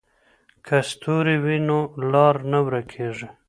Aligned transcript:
که 0.65 0.77
ستوري 0.89 1.35
وي 1.43 1.57
نو 1.67 1.79
لار 2.11 2.35
نه 2.51 2.59
ورکېږي. 2.65 3.27